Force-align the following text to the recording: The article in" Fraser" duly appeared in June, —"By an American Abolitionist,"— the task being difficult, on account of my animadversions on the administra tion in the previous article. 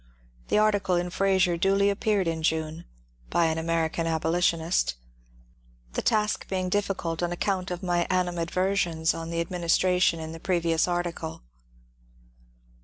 The 0.47 0.57
article 0.57 0.95
in" 0.95 1.11
Fraser" 1.11 1.57
duly 1.57 1.91
appeared 1.91 2.27
in 2.27 2.41
June, 2.41 2.85
—"By 3.29 3.45
an 3.45 3.59
American 3.59 4.07
Abolitionist,"— 4.07 4.95
the 5.93 6.01
task 6.01 6.47
being 6.47 6.69
difficult, 6.69 7.21
on 7.21 7.31
account 7.31 7.69
of 7.69 7.83
my 7.83 8.07
animadversions 8.09 9.13
on 9.13 9.29
the 9.29 9.45
administra 9.45 10.01
tion 10.01 10.19
in 10.19 10.31
the 10.31 10.39
previous 10.39 10.87
article. 10.87 11.43